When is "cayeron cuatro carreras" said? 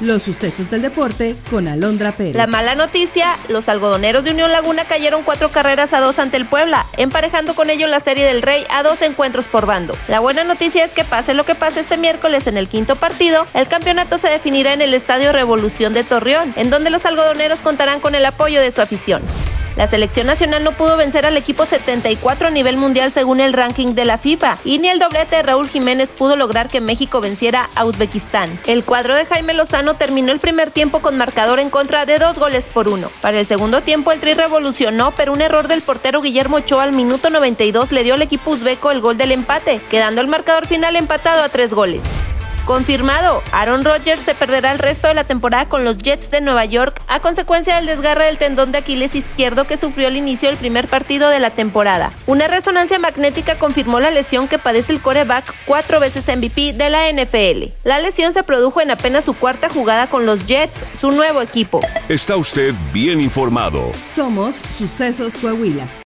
4.84-5.94